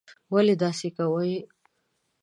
ولي 0.33 0.55
داسې 0.63 0.87
کوې? 0.97 1.35